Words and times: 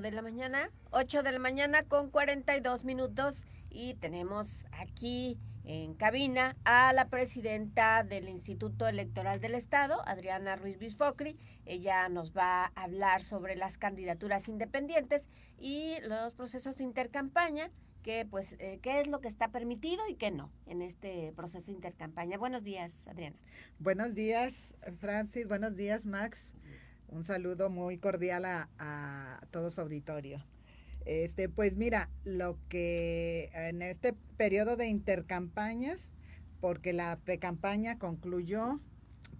de 0.00 0.12
la 0.12 0.22
mañana, 0.22 0.70
8 0.90 1.22
de 1.22 1.32
la 1.32 1.38
mañana 1.38 1.82
con 1.82 2.10
42 2.10 2.84
minutos 2.84 3.44
y 3.70 3.94
tenemos 3.94 4.64
aquí 4.72 5.38
en 5.64 5.94
cabina 5.94 6.56
a 6.64 6.92
la 6.92 7.08
presidenta 7.08 8.02
del 8.04 8.28
Instituto 8.28 8.86
Electoral 8.86 9.40
del 9.40 9.54
Estado, 9.54 10.00
Adriana 10.06 10.56
Ruiz 10.56 10.78
Bisfocri. 10.78 11.36
Ella 11.66 12.08
nos 12.08 12.32
va 12.32 12.64
a 12.64 12.84
hablar 12.84 13.22
sobre 13.22 13.56
las 13.56 13.76
candidaturas 13.76 14.48
independientes 14.48 15.28
y 15.58 15.94
los 16.02 16.32
procesos 16.32 16.76
de 16.76 16.84
intercampaña, 16.84 17.70
que 18.02 18.24
pues 18.24 18.54
eh, 18.60 18.78
qué 18.82 19.00
es 19.00 19.08
lo 19.08 19.20
que 19.20 19.28
está 19.28 19.48
permitido 19.48 20.02
y 20.08 20.14
qué 20.14 20.30
no 20.30 20.50
en 20.66 20.80
este 20.80 21.32
proceso 21.36 21.66
de 21.66 21.72
intercampaña. 21.72 22.38
Buenos 22.38 22.62
días, 22.62 23.06
Adriana. 23.08 23.36
Buenos 23.78 24.14
días, 24.14 24.74
Francis. 25.00 25.48
Buenos 25.48 25.76
días, 25.76 26.06
Max. 26.06 26.52
Un 27.08 27.24
saludo 27.24 27.70
muy 27.70 27.98
cordial 27.98 28.44
a, 28.44 29.40
todo 29.50 29.70
su 29.70 29.80
auditorio. 29.80 30.44
Este, 31.06 31.48
pues 31.48 31.76
mira, 31.76 32.10
lo 32.24 32.58
que 32.68 33.50
en 33.54 33.80
este 33.80 34.12
periodo 34.36 34.76
de 34.76 34.88
intercampañas, 34.88 36.10
porque 36.60 36.92
la 36.92 37.18
precampaña 37.24 37.98
concluyó, 37.98 38.80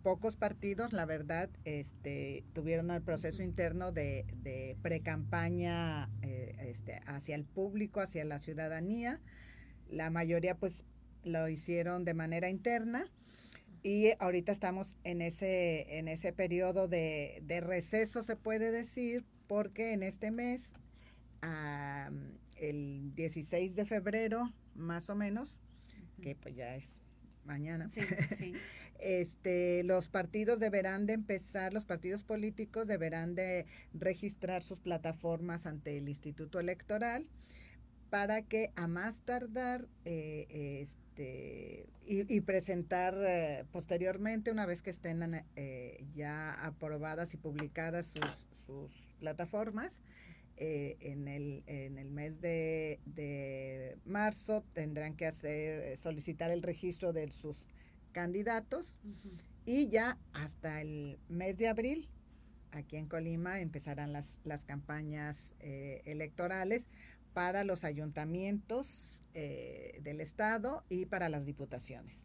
pocos 0.02 0.36
partidos, 0.36 0.94
la 0.94 1.04
verdad, 1.04 1.50
este, 1.64 2.44
tuvieron 2.54 2.90
el 2.90 3.02
proceso 3.02 3.42
interno 3.42 3.92
de, 3.92 4.24
de 4.42 4.78
precampaña 4.80 6.08
eh, 6.22 6.56
este, 6.60 7.02
hacia 7.06 7.34
el 7.34 7.44
público, 7.44 8.00
hacia 8.00 8.24
la 8.24 8.38
ciudadanía. 8.38 9.20
La 9.90 10.08
mayoría, 10.08 10.54
pues, 10.54 10.86
lo 11.22 11.48
hicieron 11.48 12.06
de 12.06 12.14
manera 12.14 12.48
interna 12.48 13.10
y 13.82 14.12
ahorita 14.18 14.52
estamos 14.52 14.94
en 15.04 15.22
ese, 15.22 15.98
en 15.98 16.08
ese 16.08 16.32
periodo 16.32 16.88
de, 16.88 17.42
receso, 17.64 18.22
se 18.22 18.36
puede 18.36 18.70
decir, 18.70 19.24
porque 19.46 19.92
en 19.92 20.02
este 20.02 20.30
mes, 20.30 20.72
el 22.56 23.14
16 23.14 23.76
de 23.76 23.84
febrero, 23.84 24.52
más 24.74 25.10
o 25.10 25.14
menos, 25.14 25.60
que 26.20 26.34
pues 26.34 26.56
ya 26.56 26.74
es 26.74 27.00
mañana, 27.44 27.88
este, 28.98 29.84
los 29.84 30.08
partidos 30.08 30.58
deberán 30.58 31.06
de 31.06 31.14
empezar, 31.14 31.72
los 31.72 31.84
partidos 31.84 32.24
políticos 32.24 32.88
deberán 32.88 33.34
de 33.34 33.66
registrar 33.94 34.62
sus 34.62 34.80
plataformas 34.80 35.66
ante 35.66 35.96
el 35.96 36.08
Instituto 36.08 36.60
Electoral 36.60 37.26
para 38.10 38.42
que 38.42 38.72
a 38.76 38.86
más 38.86 39.20
tardar 39.22 39.86
eh, 40.04 40.46
este, 40.82 41.86
y, 42.06 42.40
presentar 42.40 43.14
eh, 43.18 43.64
posteriormente, 43.70 44.50
una 44.50 44.66
vez 44.66 44.82
que 44.82 44.90
estén 44.90 45.44
eh, 45.56 46.04
ya 46.14 46.52
aprobadas 46.64 47.34
y 47.34 47.36
publicadas 47.36 48.14
sus, 48.66 48.92
plataformas, 49.18 50.00
en, 50.60 51.28
el, 51.28 51.62
en 51.66 51.98
el 51.98 52.10
mes 52.10 52.40
de, 52.40 53.96
marzo 54.04 54.64
tendrán 54.72 55.14
que 55.14 55.26
hacer 55.26 55.96
solicitar 55.96 56.50
el 56.50 56.62
registro 56.62 57.12
de 57.12 57.30
sus 57.30 57.66
candidatos 58.12 58.96
y 59.64 59.88
ya 59.88 60.18
hasta 60.32 60.80
el 60.80 61.18
mes 61.28 61.56
de 61.58 61.68
abril 61.68 62.08
aquí 62.72 62.96
en 62.96 63.06
Colima 63.06 63.60
empezarán 63.60 64.12
las, 64.12 64.40
las 64.44 64.64
campañas 64.64 65.54
electorales 65.60 66.88
para 67.34 67.64
los 67.64 67.84
ayuntamientos 67.84 69.22
eh, 69.34 70.00
del 70.02 70.20
estado 70.20 70.84
y 70.88 71.06
para 71.06 71.28
las 71.28 71.44
diputaciones. 71.44 72.22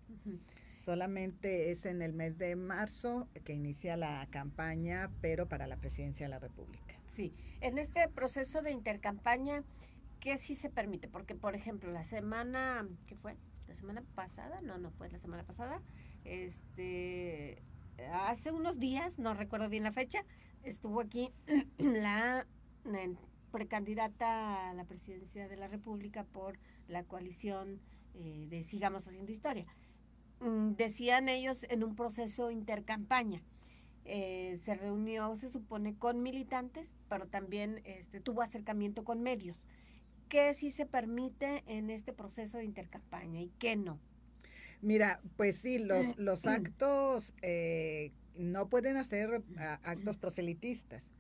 Solamente 0.83 1.71
es 1.71 1.85
en 1.85 2.01
el 2.01 2.13
mes 2.13 2.37
de 2.37 2.55
marzo 2.55 3.29
que 3.45 3.53
inicia 3.53 3.95
la 3.97 4.27
campaña, 4.31 5.11
pero 5.21 5.47
para 5.47 5.67
la 5.67 5.77
presidencia 5.77 6.25
de 6.25 6.29
la 6.31 6.39
República. 6.39 6.95
Sí, 7.05 7.33
en 7.61 7.77
este 7.77 8.07
proceso 8.09 8.61
de 8.61 8.71
intercampaña, 8.71 9.63
¿qué 10.19 10.37
sí 10.37 10.55
se 10.55 10.69
permite? 10.69 11.07
Porque, 11.07 11.35
por 11.35 11.55
ejemplo, 11.55 11.91
la 11.91 12.03
semana, 12.03 12.87
¿qué 13.05 13.15
fue? 13.15 13.35
La 13.67 13.75
semana 13.75 14.03
pasada, 14.15 14.61
no, 14.61 14.77
no 14.77 14.91
fue 14.91 15.09
la 15.09 15.19
semana 15.19 15.43
pasada, 15.43 15.81
este, 16.25 17.61
hace 18.11 18.51
unos 18.51 18.79
días, 18.79 19.19
no 19.19 19.33
recuerdo 19.33 19.69
bien 19.69 19.83
la 19.83 19.91
fecha, 19.91 20.25
estuvo 20.63 20.99
aquí 20.99 21.31
la 21.77 22.45
precandidata 23.53 24.71
a 24.71 24.73
la 24.73 24.83
presidencia 24.83 25.47
de 25.47 25.55
la 25.55 25.67
República 25.67 26.23
por 26.23 26.57
la 26.87 27.03
coalición 27.03 27.79
eh, 28.15 28.47
de 28.49 28.63
Sigamos 28.63 29.07
Haciendo 29.07 29.31
Historia. 29.31 29.67
Mm, 30.39 30.71
decían 30.71 31.29
ellos 31.29 31.63
en 31.69 31.83
un 31.83 31.95
proceso 31.95 32.49
intercampaña. 32.49 33.43
Eh, 34.05 34.59
se 34.65 34.73
reunió, 34.73 35.37
se 35.37 35.49
supone, 35.49 35.95
con 35.95 36.23
militantes, 36.23 36.91
pero 37.07 37.27
también 37.27 37.81
este, 37.85 38.19
tuvo 38.19 38.41
acercamiento 38.41 39.03
con 39.03 39.21
medios. 39.21 39.67
¿Qué 40.29 40.53
sí 40.55 40.71
se 40.71 40.87
permite 40.87 41.63
en 41.67 41.91
este 41.91 42.11
proceso 42.11 42.57
de 42.57 42.65
intercampaña 42.65 43.39
y 43.39 43.51
qué 43.59 43.75
no? 43.75 43.99
Mira, 44.81 45.21
pues 45.37 45.57
sí, 45.57 45.77
los, 45.77 46.05
los 46.17 46.47
actos 46.47 47.35
eh, 47.43 48.13
no 48.35 48.67
pueden 48.67 48.97
hacer 48.97 49.43
actos 49.83 50.17
proselitistas 50.17 51.11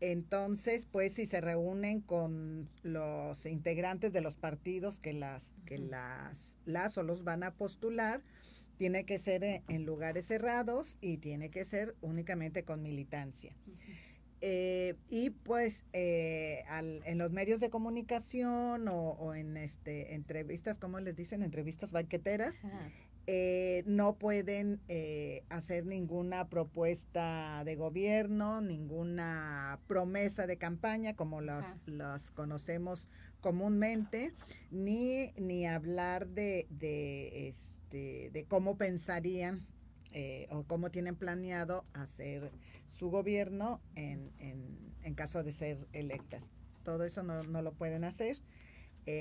entonces, 0.00 0.86
pues 0.90 1.14
si 1.14 1.26
se 1.26 1.40
reúnen 1.40 2.00
con 2.00 2.68
los 2.82 3.46
integrantes 3.46 4.12
de 4.12 4.20
los 4.20 4.36
partidos 4.36 5.00
que 5.00 5.12
las 5.12 5.52
que 5.66 5.78
las 5.78 6.56
las 6.64 6.98
o 6.98 7.02
los 7.02 7.24
van 7.24 7.42
a 7.42 7.54
postular, 7.54 8.22
tiene 8.76 9.04
que 9.04 9.18
ser 9.18 9.42
en, 9.42 9.84
lugares 9.84 10.26
cerrados 10.26 10.96
y 11.00 11.18
tiene 11.18 11.50
que 11.50 11.64
ser 11.64 11.96
únicamente 12.00 12.62
con 12.64 12.82
militancia. 12.82 13.52
Eh, 14.40 14.94
y 15.08 15.30
pues 15.30 15.84
eh, 15.92 16.62
en 17.04 17.18
los 17.18 17.32
medios 17.32 17.58
de 17.58 17.70
comunicación 17.70 18.86
o, 18.88 19.34
en 19.34 19.56
este 19.56 20.14
entrevistas, 20.14 20.78
¿cómo 20.78 21.00
les 21.00 21.16
dicen? 21.16 21.42
Entrevistas 21.42 21.90
banqueteras, 21.90 22.54
eh, 23.30 23.82
no 23.84 24.14
pueden 24.14 24.80
eh, 24.88 25.44
hacer 25.50 25.84
ninguna 25.84 26.48
propuesta 26.48 27.62
de 27.66 27.76
gobierno, 27.76 28.62
ninguna 28.62 29.80
promesa 29.86 30.46
de 30.46 30.56
campaña 30.56 31.14
como 31.14 31.42
las 31.42 32.30
conocemos 32.30 33.10
comúnmente, 33.42 34.32
ni, 34.70 35.32
ni 35.36 35.66
hablar 35.66 36.26
de, 36.28 36.68
de, 36.70 37.48
este, 37.48 38.30
de 38.30 38.46
cómo 38.46 38.78
pensarían 38.78 39.66
eh, 40.12 40.48
o 40.50 40.62
cómo 40.62 40.90
tienen 40.90 41.14
planeado 41.14 41.84
hacer 41.92 42.50
su 42.86 43.10
gobierno 43.10 43.82
en, 43.94 44.32
en, 44.38 45.14
caso 45.14 45.42
de 45.42 45.52
ser 45.52 45.86
electas. 45.92 46.44
Todo 46.82 47.04
eso 47.04 47.22
no, 47.22 47.42
no 47.42 47.60
lo 47.60 47.74
pueden 47.74 48.04
hacer 48.04 48.38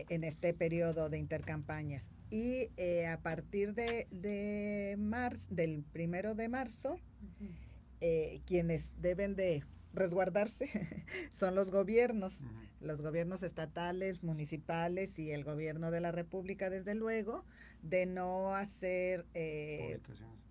en 0.09 0.23
este 0.23 0.53
periodo 0.53 1.09
de 1.09 1.17
intercampañas. 1.17 2.09
Y 2.29 2.69
eh, 2.75 3.07
a 3.07 3.21
partir 3.21 3.73
de, 3.73 4.07
de 4.11 4.95
marzo, 4.97 5.47
del 5.49 5.83
primero 5.93 6.35
de 6.35 6.49
marzo, 6.49 6.99
eh, 8.01 8.41
quienes 8.45 9.01
deben 9.01 9.35
de 9.35 9.63
resguardarse 9.93 10.69
son 11.31 11.55
los 11.55 11.71
gobiernos, 11.71 12.43
los 12.81 13.01
gobiernos 13.01 13.43
estatales, 13.43 14.23
municipales 14.23 15.17
y 15.19 15.31
el 15.31 15.43
gobierno 15.43 15.89
de 15.89 16.01
la 16.01 16.11
República, 16.11 16.69
desde 16.69 16.93
luego, 16.93 17.45
de 17.81 18.05
no 18.05 18.55
hacer 18.55 19.25
eh, 19.33 19.99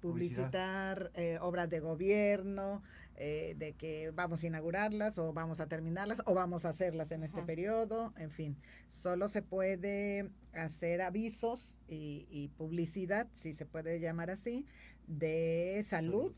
publicitar 0.01 1.11
eh, 1.15 1.39
obras 1.41 1.69
de 1.69 1.81
gobierno, 1.81 2.83
eh, 3.19 3.55
de 3.57 3.73
que 3.73 4.11
vamos 4.11 4.43
a 4.43 4.47
inaugurarlas 4.47 5.17
o 5.19 5.33
vamos 5.33 5.61
a 5.61 5.67
terminarlas 5.67 6.21
o 6.27 6.35
vamos 6.35 6.65
a 6.65 6.71
hacerlas 6.71 7.13
en 7.13 7.23
este 7.23 7.43
periodo, 7.43 8.13
en 8.19 8.31
fin, 8.31 8.57
solo 8.89 9.29
se 9.29 9.43
puede 9.43 10.31
hacer 10.53 11.01
avisos 11.01 11.79
y, 11.89 12.51
publicidad, 12.59 13.27
si 13.33 13.55
se 13.55 13.65
puede 13.65 14.01
llamar 14.01 14.31
así, 14.31 14.67
de 15.07 15.83
salud, 15.89 16.33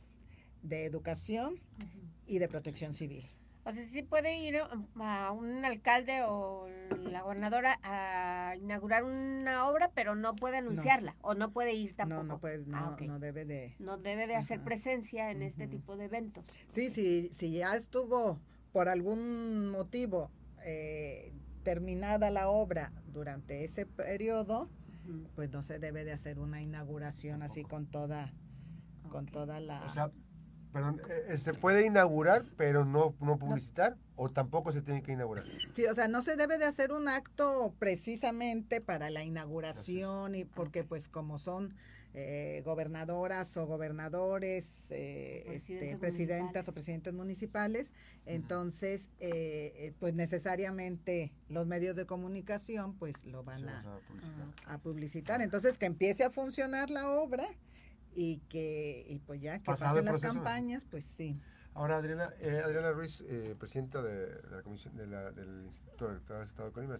de 0.62 0.84
educación 0.84 1.60
y 2.26 2.38
de 2.38 2.48
protección 2.48 2.94
civil. 2.94 3.28
O 3.68 3.72
sea, 3.72 3.84
sí 3.84 4.02
puede 4.02 4.38
ir 4.38 4.62
a 4.98 5.30
un 5.30 5.62
alcalde 5.62 6.22
o 6.22 6.66
la 7.02 7.20
gobernadora 7.20 7.78
a 7.82 8.56
inaugurar 8.56 9.04
una 9.04 9.68
obra, 9.68 9.90
pero 9.94 10.14
no 10.14 10.34
puede 10.34 10.56
anunciarla 10.56 11.16
o 11.20 11.34
no 11.34 11.52
puede 11.52 11.74
ir 11.74 11.94
tampoco. 11.94 12.22
No, 12.22 12.28
no, 12.28 12.40
puede, 12.40 12.64
no, 12.64 12.78
ah, 12.78 12.96
no 12.98 13.18
debe 13.18 13.44
de. 13.44 13.76
No 13.78 13.98
debe 13.98 14.26
de 14.26 14.36
hacer 14.36 14.64
presencia 14.64 15.30
en 15.30 15.42
este 15.42 15.68
tipo 15.68 15.98
de 15.98 16.06
eventos. 16.06 16.46
Sí, 16.70 16.90
sí, 16.90 17.28
si 17.30 17.52
ya 17.52 17.76
estuvo 17.76 18.40
por 18.72 18.88
algún 18.88 19.68
motivo 19.68 20.30
eh, 20.64 21.34
terminada 21.62 22.30
la 22.30 22.48
obra 22.48 22.94
durante 23.12 23.64
ese 23.64 23.84
periodo, 23.84 24.70
pues 25.34 25.50
no 25.50 25.62
se 25.62 25.78
debe 25.78 26.04
de 26.04 26.12
hacer 26.12 26.38
una 26.38 26.62
inauguración 26.62 27.42
así 27.42 27.64
con 27.64 27.84
toda, 27.84 28.32
con 29.10 29.26
toda 29.26 29.60
la. 29.60 29.82
Perdón, 30.78 31.00
eh, 31.10 31.26
eh, 31.30 31.36
¿se 31.36 31.54
puede 31.54 31.84
inaugurar 31.84 32.44
pero 32.56 32.84
no, 32.84 33.14
no 33.20 33.38
publicitar 33.38 33.96
o 34.16 34.28
tampoco 34.28 34.72
se 34.72 34.82
tiene 34.82 35.02
que 35.02 35.12
inaugurar? 35.12 35.44
Sí, 35.72 35.84
o 35.86 35.94
sea, 35.94 36.06
no 36.08 36.22
se 36.22 36.36
debe 36.36 36.56
de 36.58 36.66
hacer 36.66 36.92
un 36.92 37.08
acto 37.08 37.74
precisamente 37.78 38.80
para 38.80 39.10
la 39.10 39.24
inauguración 39.24 40.34
y 40.34 40.44
porque 40.44 40.84
pues 40.84 41.08
como 41.08 41.38
son 41.38 41.74
eh, 42.14 42.62
gobernadoras 42.64 43.56
o 43.58 43.66
gobernadores, 43.66 44.90
eh, 44.90 45.44
este, 45.48 45.96
presidentas 45.98 46.66
o 46.68 46.72
presidentes 46.72 47.12
municipales. 47.12 47.92
Entonces, 48.24 49.10
eh, 49.20 49.92
pues 50.00 50.14
necesariamente 50.14 51.32
los 51.48 51.66
medios 51.66 51.94
de 51.96 52.06
comunicación 52.06 52.94
pues 52.94 53.24
lo 53.24 53.44
van 53.44 53.68
a, 53.68 54.00
a, 54.66 54.78
publicitar. 54.78 55.42
Entonces, 55.42 55.76
que 55.76 55.86
empiece 55.86 56.24
a 56.24 56.30
funcionar 56.30 56.88
la 56.88 57.10
obra 57.10 57.48
y 58.14 58.38
que 58.48 59.06
y 59.08 59.18
pues 59.20 59.40
ya 59.40 59.58
que 59.58 59.64
pasen 59.64 60.04
las 60.04 60.20
campañas, 60.20 60.84
pues 60.90 61.04
sí. 61.04 61.38
Ahora, 61.74 61.98
Adriana, 61.98 62.32
Adriana 62.64 62.90
Ruiz, 62.90 63.24
presidenta 63.58 64.02
de, 64.02 64.40
la 64.50 64.62
Comisión 64.62 64.96
de 64.96 65.06
la, 65.06 65.30
del 65.30 65.64
Instituto 65.66 66.08
de 66.08 66.42
Estado 66.42 66.68
de 66.68 66.72
Colima, 66.72 66.96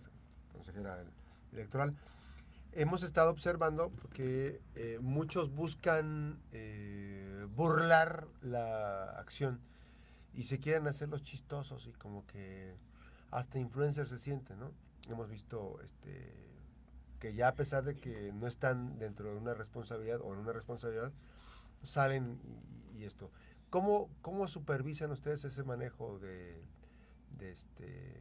consejera 0.53 1.05
electoral 1.53 1.97
hemos 2.73 3.03
estado 3.03 3.31
observando 3.31 3.93
que 4.13 4.61
eh, 4.77 4.99
muchos 5.01 5.55
buscan 5.55 6.39
eh, 6.53 7.47
burlar 7.55 8.27
la 8.43 9.05
acción 9.19 9.61
y 10.35 10.45
se 10.45 10.59
quieren 10.59 10.87
hacer 10.87 11.09
los 11.09 11.23
chistosos 11.23 11.87
y 11.87 11.93
como 11.93 12.27
que 12.27 12.77
hasta 13.31 13.59
influencers 13.59 14.11
se 14.11 14.19
sienten, 14.19 14.61
¿no? 14.61 14.71
Hemos 15.09 15.29
visto 15.29 15.81
este, 15.83 16.33
que 17.19 17.35
ya 17.35 17.49
a 17.49 17.55
pesar 17.55 17.85
de 17.85 17.97
que 17.97 18.33
no 18.33 18.47
están 18.47 18.99
dentro 18.99 19.31
de 19.31 19.37
una 19.37 19.55
responsabilidad 19.55 20.21
o 20.21 20.33
en 20.33 20.41
una 20.41 20.53
responsabilidad, 20.53 21.13
salen 21.83 22.39
y, 22.97 23.05
esto. 23.05 23.31
¿Cómo, 23.71 24.09
¿Cómo 24.23 24.49
supervisan 24.49 25.11
ustedes 25.11 25.45
ese 25.45 25.63
manejo 25.63 26.19
de, 26.19 26.63
de, 27.39 27.51
este, 27.51 28.15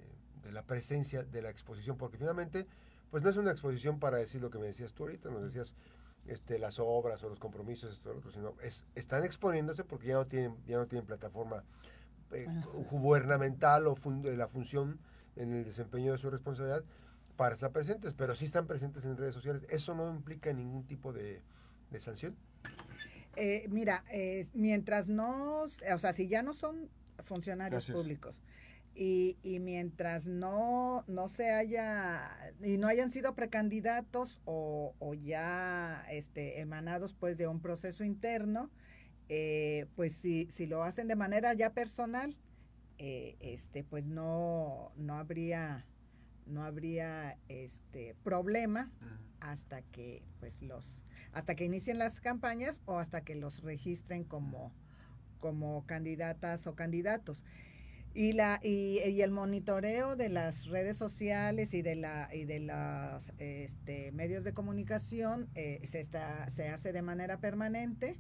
de 0.44 0.52
la 0.52 0.64
presencia, 0.64 1.24
de 1.24 1.42
la 1.42 1.50
exposición? 1.50 1.98
Porque 1.98 2.18
finalmente 2.18 2.68
pues 3.10 3.24
no 3.24 3.30
es 3.30 3.38
una 3.38 3.52
exposición 3.52 4.00
para 4.00 4.18
decir 4.18 4.42
lo 4.42 4.50
que 4.50 4.60
me 4.60 4.68
decías 4.68 4.94
tú 4.94 5.04
ahorita, 5.04 5.30
nos 5.30 5.44
decías 5.44 5.76
este, 6.26 6.60
las 6.60 6.78
obras 6.80 7.24
o 7.24 7.30
los 7.30 7.40
compromisos, 7.40 7.94
esto, 7.94 8.12
otro, 8.12 8.32
sino 8.32 8.56
es, 8.62 8.84
están 8.96 9.24
exponiéndose 9.24 9.84
porque 9.84 10.08
ya 10.08 10.16
no 10.16 10.28
tienen, 10.28 10.56
ya 10.68 10.78
no 10.78 10.88
tienen 10.88 11.06
plataforma 11.06 11.64
eh, 12.32 12.48
gubernamental 12.92 13.88
o 13.88 13.96
de 13.96 14.36
la 14.36 14.48
función 14.48 15.00
en 15.38 15.54
el 15.54 15.64
desempeño 15.64 16.12
de 16.12 16.18
su 16.18 16.30
responsabilidad 16.30 16.84
para 17.38 17.56
estar 17.56 17.72
presentes, 17.72 18.14
pero 18.14 18.36
sí 18.36 18.46
están 18.46 18.68
presentes 18.68 19.06
en 19.06 19.16
redes 19.16 19.34
sociales. 19.34 19.64
¿Eso 19.70 19.96
no 19.96 20.14
implica 20.14 20.52
ningún 20.52 20.86
tipo 20.86 21.14
de, 21.14 21.42
sanción? 22.00 22.36
Eh, 23.38 23.68
mira, 23.70 24.04
mientras 24.54 25.08
no, 25.08 25.62
o 25.62 25.68
sea, 25.70 26.12
si 26.12 26.28
ya 26.28 26.42
no 26.42 26.54
son 26.54 26.90
funcionarios 27.24 27.90
públicos, 27.90 28.42
y, 29.00 29.38
y, 29.44 29.60
mientras 29.60 30.26
no, 30.26 31.04
no 31.08 31.28
se 31.28 31.52
haya, 31.52 32.52
y 32.64 32.80
no 32.80 32.88
hayan 32.88 33.12
sido 33.12 33.36
precandidatos 33.36 34.42
o, 34.46 34.96
o 34.98 35.14
ya 35.14 36.04
este, 36.10 36.62
emanados 36.62 37.14
pues 37.14 37.38
de 37.38 37.48
un 37.48 37.62
proceso 37.62 38.04
interno, 38.04 38.72
eh, 39.30 39.86
pues 39.96 40.14
si, 40.14 40.48
si 40.52 40.66
lo 40.66 40.84
hacen 40.84 41.08
de 41.08 41.16
manera 41.16 41.54
ya 41.54 41.74
personal, 41.74 42.36
eh, 42.98 43.36
este, 43.40 43.84
pues 43.84 44.06
no, 44.06 44.92
no 44.96 45.16
habría, 45.16 45.86
no 46.48 46.64
habría 46.64 47.38
este 47.50 48.16
problema 48.24 48.92
hasta 49.40 49.82
que 49.82 50.24
pues 50.40 50.62
los, 50.62 51.04
hasta 51.32 51.56
que 51.56 51.66
inicien 51.66 51.98
las 51.98 52.20
campañas 52.20 52.82
o 52.86 53.00
hasta 53.00 53.22
que 53.22 53.36
los 53.36 53.62
registren 53.64 54.24
como, 54.24 54.72
como 55.40 55.86
candidatas 55.86 56.68
o 56.68 56.76
candidatos. 56.76 57.44
Y, 58.14 58.34
la, 58.34 58.60
y, 58.64 59.22
el 59.22 59.30
monitoreo 59.30 60.16
de 60.16 60.30
las 60.30 60.66
redes 60.66 60.98
sociales 60.98 61.76
y 61.76 61.84
de, 61.84 61.96
la, 61.96 62.30
y 62.34 62.46
de 62.46 62.62
los 62.62 63.32
este, 63.38 64.12
medios 64.12 64.44
de 64.44 64.54
comunicación 64.54 65.50
eh, 65.54 65.82
se, 65.86 66.00
está, 66.00 66.50
se 66.50 66.70
hace 66.70 66.94
de 66.94 67.04
manera 67.04 67.40
permanente 67.40 68.18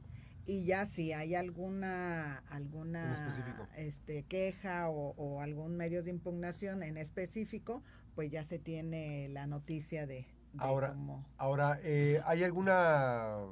y 0.47 0.63
ya 0.63 0.85
si 0.85 1.11
hay 1.11 1.35
alguna 1.35 2.37
alguna 2.49 3.69
este, 3.75 4.23
queja 4.23 4.89
o, 4.89 5.41
algún 5.41 5.75
medio 5.75 6.03
de 6.03 6.09
impugnación 6.09 6.83
en 6.83 6.97
específico, 6.97 7.83
pues 8.17 8.31
ya 8.31 8.41
se 8.41 8.57
tiene 8.57 9.29
la 9.29 9.45
noticia 9.45 10.07
de, 10.07 10.25
ahora, 10.57 10.95
Ahora, 11.37 11.79
eh, 11.83 12.15
¿hay 12.25 12.43
alguna 12.43 13.45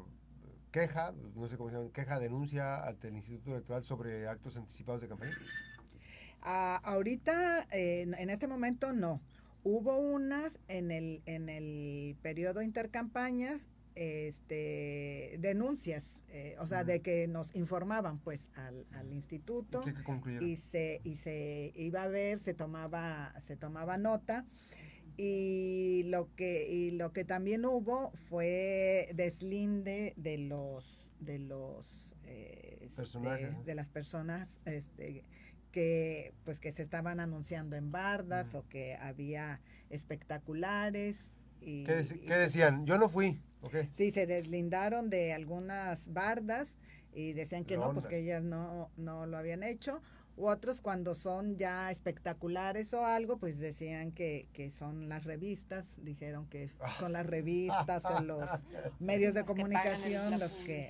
queja, 0.71 1.13
no 1.35 1.47
sé 1.47 1.55
cómo 1.55 1.69
se 1.69 1.75
llama, 1.75 1.91
queja, 1.93 2.19
denuncia 2.19 2.83
ante 2.83 3.09
el 3.09 3.15
Instituto 3.15 3.51
Electoral 3.51 3.83
sobre 3.83 4.27
actos 4.27 4.57
anticipados 4.57 5.01
de 5.01 5.07
campaña? 5.07 5.33
ahorita, 6.41 7.67
en 7.69 8.29
este 8.31 8.47
momento 8.47 8.91
no. 8.91 9.21
Hubo 9.63 9.97
unas 9.97 10.57
en 10.67 10.89
el, 10.89 11.21
en 11.27 11.47
el 11.47 12.15
periodo 12.23 12.63
intercampañas, 12.63 13.67
este, 13.95 15.37
denuncias, 15.39 16.21
eh, 16.29 16.55
o 16.59 16.67
sea, 16.67 16.83
de 16.83 17.01
que 17.01 17.27
nos 17.27 17.55
informaban 17.55 18.19
pues 18.19 18.49
al, 18.55 18.85
al 18.91 19.13
instituto 19.13 19.83
y 20.41 20.57
se, 20.57 21.01
y 21.03 21.15
se 21.15 21.71
iba 21.75 22.03
a 22.03 22.07
ver, 22.07 22.39
se 22.39 22.53
tomaba, 22.53 23.33
se 23.39 23.55
tomaba 23.55 23.97
nota. 23.97 24.45
Y 25.17 26.03
lo 26.07 26.29
que, 26.35 26.69
y 26.69 26.91
lo 26.91 27.13
que 27.13 27.23
también 27.23 27.65
hubo 27.65 28.11
fue 28.29 29.09
deslinde 29.13 30.13
de 30.17 30.37
los 30.37 31.13
de 31.21 31.39
los 31.39 32.13
eh, 32.25 32.79
este, 32.81 33.19
de 33.65 33.75
las 33.75 33.87
personas 33.87 34.59
este, 34.65 35.23
que 35.71 36.33
pues 36.43 36.59
que 36.59 36.71
se 36.73 36.83
estaban 36.83 37.21
anunciando 37.21 37.75
en 37.75 37.91
bardas 37.91 38.55
o 38.55 38.67
que 38.67 38.95
había 38.95 39.61
espectaculares. 39.89 41.31
Y, 41.65 41.83
¿Qué, 41.83 41.95
decían? 42.35 42.85
Yo 42.85 42.97
no 42.97 43.09
fui. 43.09 43.41
Sí, 43.91 44.11
se 44.11 44.27
deslindaron 44.27 45.09
de 45.09 45.33
algunas 45.33 46.13
bardas 46.13 46.77
y 47.13 47.33
decían 47.33 47.65
que 47.65 47.77
no, 47.77 47.91
pues 47.93 48.05
que 48.05 48.19
ellas 48.19 48.43
no, 48.43 48.91
no 48.95 49.25
lo 49.25 49.37
habían 49.37 49.63
hecho. 49.63 50.01
U 50.37 50.47
otros 50.47 50.81
cuando 50.81 51.15
son 51.15 51.57
ya 51.57 51.89
espectaculares 51.89 52.93
o 52.93 53.05
algo, 53.05 53.37
pues 53.37 53.57
decían 53.57 54.11
que, 54.11 54.47
que 54.53 54.69
son 54.69 55.09
las 55.09 55.23
revistas, 55.23 55.87
dijeron 56.03 56.45
que 56.47 56.69
son 56.99 57.13
las 57.13 57.25
revistas 57.25 58.03
o 58.05 58.19
los 58.21 58.47
medios 58.99 59.33
de 59.33 59.45
comunicación 59.45 60.37
los 60.39 60.51
que... 60.51 60.89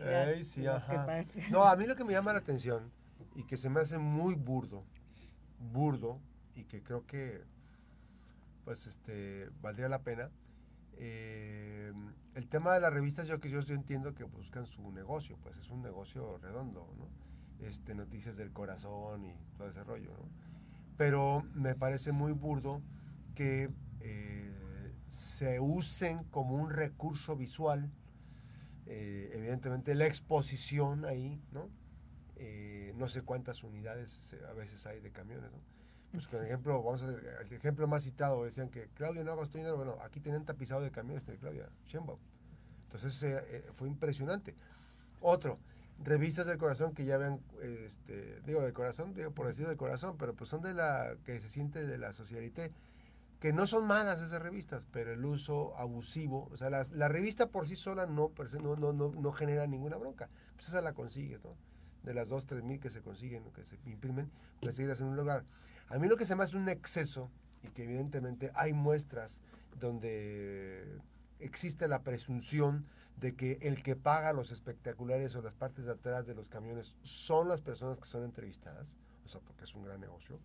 no, 1.52 1.64
a 1.64 1.76
mí 1.78 1.86
lo 1.86 1.96
que 1.96 2.04
me 2.04 2.12
llama 2.12 2.34
la 2.34 2.40
atención 2.40 2.92
y 3.36 3.44
que 3.44 3.56
se 3.56 3.70
me 3.70 3.80
hace 3.80 4.00
muy 4.00 4.34
burdo, 4.34 4.84
burdo, 5.60 6.20
y 6.56 6.64
que 6.64 6.82
creo 6.82 7.06
que 7.06 7.44
pues 8.64 8.88
este 8.88 9.50
valdría 9.62 9.88
la 9.88 10.02
pena. 10.02 10.32
Eh, 10.98 11.94
el 12.36 12.48
tema 12.48 12.74
de 12.74 12.82
las 12.82 12.94
revistas, 12.94 13.28
yo 13.28 13.40
que 13.40 13.50
yo, 13.50 13.60
entiendo 13.70 14.14
que 14.14 14.26
buscan 14.26 14.66
su 14.66 14.92
negocio, 14.92 15.38
pues 15.42 15.58
es 15.58 15.70
un 15.70 15.82
negocio 15.82 16.38
redondo, 16.38 16.94
¿no? 16.98 17.08
Este, 17.66 17.96
noticias 17.96 18.36
del 18.36 18.52
corazón 18.52 19.24
y 19.24 19.34
todo 19.58 19.70
ese 19.70 19.84
rollo, 19.84 20.12
¿no? 20.12 20.30
Pero 20.98 21.44
me 21.54 21.76
parece 21.76 22.12
muy 22.12 22.34
burdo 22.34 22.82
que 23.34 23.70
eh, 24.02 24.94
se 25.08 25.60
usen 25.62 26.26
como 26.26 26.56
un 26.56 26.70
recurso 26.70 27.38
visual, 27.38 27.90
eh, 28.86 29.32
evidentemente 29.34 29.96
la 29.96 30.06
exposición 30.06 31.06
ahí, 31.06 31.42
¿no? 31.52 31.70
Eh, 32.36 32.94
no 32.98 33.08
sé 33.08 33.22
cuántas 33.22 33.64
unidades 33.64 34.36
a 34.50 34.54
veces 34.54 34.86
hay 34.86 35.00
de 35.00 35.12
camiones, 35.12 35.52
¿no? 35.52 35.75
Pues, 36.16 36.28
por 36.28 36.44
ejemplo, 36.44 36.82
vamos 36.82 37.04
a 37.04 37.08
el 37.08 37.54
ejemplo 37.54 37.88
más 37.88 38.04
citado, 38.04 38.44
decían 38.44 38.70
que 38.70 38.88
Claudia 38.96 39.24
no 39.24 39.36
gastó 39.36 39.58
dinero, 39.58 39.76
bueno, 39.76 39.98
aquí 40.02 40.20
tenían 40.20 40.46
tapizado 40.46 40.82
de 40.82 40.92
camiones 40.92 41.26
de 41.26 41.38
Claudia 41.38 41.70
Sheinbaum. 41.88 42.20
Entonces 42.86 43.22
eh, 43.24 43.66
fue 43.74 43.88
impresionante. 43.88 44.56
Otro, 45.22 45.60
revistas 46.04 46.48
del 46.48 46.58
corazón 46.58 46.94
que 46.94 47.06
ya 47.06 47.18
vean, 47.18 47.42
este, 47.62 48.42
digo 48.42 48.62
del 48.62 48.74
corazón, 48.74 49.14
digo 49.14 49.32
por 49.32 49.48
decir 49.48 49.68
del 49.68 49.78
corazón, 49.78 50.16
pero 50.18 50.34
pues 50.34 50.50
son 50.50 50.62
de 50.62 50.74
la, 50.74 51.16
que 51.26 51.42
se 51.42 51.50
siente 51.50 51.86
de 51.86 51.98
la 51.98 52.14
socialité, 52.14 52.72
que 53.40 53.52
no 53.52 53.68
son 53.68 53.86
malas 53.86 54.22
esas 54.22 54.42
revistas, 54.42 54.88
pero 54.92 55.12
el 55.12 55.26
uso 55.26 55.78
abusivo, 55.78 56.50
o 56.52 56.58
sea, 56.58 56.70
la, 56.70 57.08
revista 57.10 57.48
por 57.48 57.68
sí 57.68 57.76
sola 57.76 58.06
no, 58.06 58.32
no, 58.62 58.76
no, 58.76 58.94
no, 58.94 59.12
no 59.12 59.32
genera 59.34 59.68
ninguna 59.68 59.98
bronca, 59.98 60.30
pues 60.56 60.70
esa 60.70 60.82
la 60.82 60.94
consigues, 60.94 61.44
¿no? 61.44 61.56
de 62.06 62.14
las 62.14 62.30
2, 62.30 62.46
3 62.46 62.64
mil 62.64 62.80
que 62.80 62.90
se 62.90 63.02
consiguen 63.02 63.44
que 63.52 63.66
se 63.66 63.78
imprimen, 63.86 64.30
pues 64.62 64.76
seguirlas 64.76 65.02
en 65.02 65.08
un 65.08 65.16
lugar. 65.16 65.44
A 65.90 66.00
mí 66.00 66.08
lo 66.08 66.18
que 66.18 66.26
se 66.26 66.36
me 66.36 66.44
hace 66.44 66.58
un 66.58 66.70
exceso, 66.70 67.30
y 67.64 67.70
que 67.70 67.84
evidentemente 67.84 68.52
hay 68.56 68.74
muestras 68.74 69.42
donde 69.80 71.00
existe 71.40 71.88
la 71.88 72.02
presunción 72.02 72.86
de 73.18 73.36
que 73.36 73.60
el 73.62 73.82
que 73.82 73.96
paga 73.96 74.34
los 74.34 74.52
espectaculares 74.52 75.36
o 75.36 75.42
las 75.42 75.54
partes 75.54 75.86
de 75.86 75.92
atrás 75.92 76.26
de 76.26 76.36
los 76.36 76.50
camiones 76.50 76.98
son 77.04 77.48
las 77.48 77.62
personas 77.62 78.00
que 78.00 78.06
son 78.06 78.24
entrevistadas, 78.24 78.98
o 79.26 79.30
sea, 79.30 79.42
porque 79.42 79.64
es 79.64 79.74
un 79.74 79.84
gran 79.84 80.00
negocio, 80.00 80.40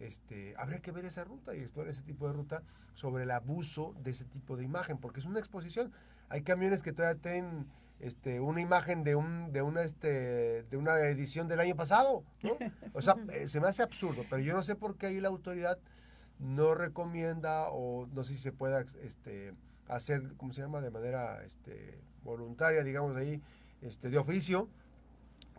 este, 0.00 0.54
habría 0.56 0.80
que 0.80 0.92
ver 0.92 1.04
esa 1.04 1.24
ruta 1.24 1.54
y 1.54 1.60
explorar 1.60 1.90
ese 1.90 2.02
tipo 2.02 2.26
de 2.26 2.32
ruta 2.32 2.62
sobre 2.94 3.24
el 3.24 3.30
abuso 3.30 3.94
de 4.02 4.10
ese 4.10 4.24
tipo 4.24 4.56
de 4.56 4.64
imagen, 4.64 4.98
porque 4.98 5.20
es 5.20 5.26
una 5.26 5.38
exposición. 5.38 5.92
Hay 6.28 6.42
camiones 6.42 6.82
que 6.82 6.92
todavía 6.92 7.20
tienen 7.20 7.66
este, 8.00 8.40
una 8.40 8.60
imagen 8.60 9.02
de 9.04 9.16
un 9.16 9.52
de 9.52 9.62
una 9.62 9.82
este 9.82 10.62
de 10.64 10.76
una 10.76 10.98
edición 11.00 11.48
del 11.48 11.60
año 11.60 11.76
pasado, 11.76 12.24
¿no? 12.42 12.56
O 12.94 13.00
sea, 13.00 13.16
eh, 13.32 13.48
se 13.48 13.60
me 13.60 13.68
hace 13.68 13.82
absurdo, 13.82 14.24
pero 14.30 14.42
yo 14.42 14.54
no 14.54 14.62
sé 14.62 14.76
por 14.76 14.96
qué 14.96 15.06
ahí 15.06 15.20
la 15.20 15.28
autoridad 15.28 15.78
no 16.38 16.74
recomienda 16.74 17.68
o 17.70 18.06
no 18.06 18.22
sé 18.22 18.34
si 18.34 18.38
se 18.38 18.52
pueda 18.52 18.80
este 19.02 19.52
hacer, 19.88 20.34
¿cómo 20.36 20.52
se 20.52 20.60
llama?, 20.60 20.80
de 20.80 20.90
manera 20.90 21.44
este, 21.44 21.98
voluntaria, 22.22 22.84
digamos, 22.84 23.16
ahí, 23.16 23.40
este, 23.82 24.10
de 24.10 24.18
oficio, 24.18 24.68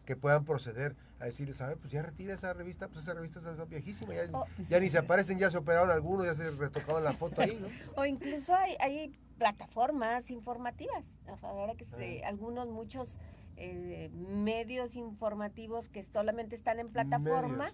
que 0.06 0.16
puedan 0.16 0.46
proceder 0.46 0.96
a 1.20 1.26
decirles, 1.26 1.58
¿sabes? 1.58 1.78
Pues 1.78 1.92
ya 1.92 2.02
retira 2.02 2.34
esa 2.34 2.54
revista, 2.54 2.88
pues 2.88 3.04
esa 3.04 3.14
revista 3.14 3.40
está 3.40 3.66
viejísima, 3.66 4.14
ya, 4.14 4.24
oh. 4.32 4.46
ya, 4.70 4.80
ni 4.80 4.90
se 4.90 4.98
aparecen, 4.98 5.38
ya 5.38 5.50
se 5.50 5.58
operaron 5.58 5.92
algunos, 5.92 6.26
ya 6.26 6.34
se 6.34 6.50
retocaron 6.52 7.04
la 7.04 7.14
foto 7.14 7.42
ahí, 7.42 7.60
¿no? 7.62 7.68
O 7.96 8.06
incluso 8.06 8.56
hay, 8.56 8.76
hay 8.80 9.10
plataformas 9.38 10.32
informativas, 10.32 11.06
o 11.28 11.38
sea, 11.38 11.50
ahora 11.50 11.76
que 11.76 11.86
se, 11.86 12.24
algunos, 12.24 12.68
muchos 12.68 13.18
eh, 13.58 14.10
medios 14.14 14.96
informativos 14.96 15.90
que 15.90 16.04
solamente 16.04 16.56
están 16.56 16.80
en 16.80 16.90
plataforma, 16.90 17.72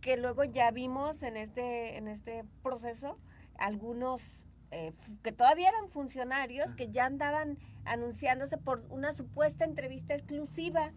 que 0.00 0.16
luego 0.16 0.44
ya 0.44 0.70
vimos 0.70 1.22
en 1.22 1.36
este, 1.36 1.96
en 1.98 2.08
este 2.08 2.44
proceso 2.62 3.18
algunos 3.58 4.22
eh, 4.70 4.92
que 5.22 5.32
todavía 5.32 5.68
eran 5.68 5.88
funcionarios 5.88 6.74
que 6.74 6.90
ya 6.90 7.06
andaban 7.06 7.58
anunciándose 7.84 8.56
por 8.58 8.84
una 8.90 9.12
supuesta 9.12 9.64
entrevista 9.64 10.14
exclusiva 10.14 10.92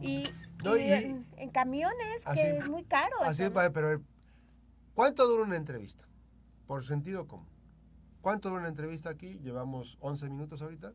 y, 0.00 0.24
en, 0.64 1.50
camiones 1.50 2.24
que 2.32 2.58
es 2.58 2.68
muy 2.68 2.84
caro. 2.84 3.16
Así 3.22 3.42
es, 3.42 3.50
pero 3.50 4.00
¿cuánto 4.94 5.26
dura 5.28 5.44
una 5.44 5.56
entrevista? 5.56 6.04
Por 6.66 6.84
sentido 6.84 7.26
común. 7.28 7.48
¿Cuánto 8.20 8.48
dura 8.48 8.60
una 8.60 8.70
entrevista 8.70 9.10
aquí? 9.10 9.38
Llevamos 9.40 9.98
11 10.00 10.30
minutos 10.30 10.62
ahorita. 10.62 10.94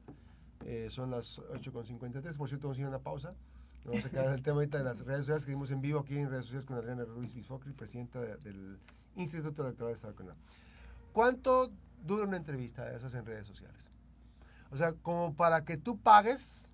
Eh, 0.65 0.87
son 0.89 1.11
las 1.11 1.39
8.53. 1.39 2.35
Por 2.37 2.49
cierto, 2.49 2.67
vamos 2.67 2.77
a 2.77 2.81
ir 2.81 2.85
a 2.85 2.89
una 2.89 2.99
pausa. 2.99 3.35
Vamos 3.85 4.03
a 4.05 4.09
quedar 4.09 4.25
en 4.25 4.33
el 4.33 4.41
tema 4.43 4.55
ahorita 4.55 4.79
de 4.79 4.83
las 4.83 4.99
redes 5.05 5.21
sociales 5.21 5.45
que 5.45 5.51
vimos 5.51 5.71
en 5.71 5.81
vivo 5.81 5.99
aquí 5.99 6.17
en 6.17 6.29
redes 6.29 6.45
sociales 6.45 6.65
con 6.65 6.77
Adriana 6.77 7.05
Ruiz 7.05 7.33
Bisfocri, 7.33 7.71
presidenta 7.73 8.19
del 8.19 8.79
Instituto 9.15 9.63
Electoral 9.63 9.93
de 9.93 9.95
Estado 9.95 10.13
de 10.13 10.33
¿Cuánto 11.13 11.71
dura 12.03 12.25
una 12.25 12.37
entrevista 12.37 12.85
de 12.85 12.97
esas 12.97 13.13
en 13.13 13.25
redes 13.25 13.47
sociales. 13.47 13.89
O 14.71 14.77
sea, 14.77 14.93
como 14.93 15.35
para 15.35 15.65
que 15.65 15.77
tú 15.77 15.99
pagues 15.99 16.73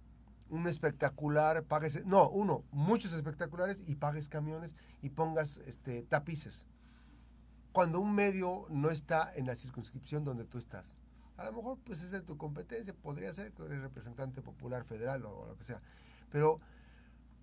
un 0.49 0.67
espectacular, 0.67 1.63
pagues, 1.63 2.05
no, 2.05 2.29
uno, 2.29 2.63
muchos 2.71 3.13
espectaculares 3.13 3.81
y 3.87 3.95
pagues 3.95 4.29
camiones 4.29 4.75
y 5.01 5.09
pongas 5.09 5.57
este, 5.65 6.03
tapices. 6.03 6.65
Cuando 7.71 7.99
un 7.99 8.13
medio 8.13 8.67
no 8.69 8.89
está 8.89 9.33
en 9.35 9.47
la 9.47 9.55
circunscripción 9.55 10.23
donde 10.23 10.45
tú 10.45 10.57
estás. 10.57 10.95
A 11.37 11.45
lo 11.45 11.53
mejor 11.53 11.77
pues 11.83 12.01
es 12.01 12.11
de 12.11 12.21
tu 12.21 12.37
competencia, 12.37 12.93
podría 12.93 13.33
ser 13.33 13.51
que 13.51 13.63
eres 13.63 13.81
representante 13.81 14.41
popular 14.41 14.85
federal 14.85 15.25
o, 15.25 15.47
lo 15.47 15.57
que 15.57 15.63
sea. 15.63 15.81
Pero, 16.29 16.61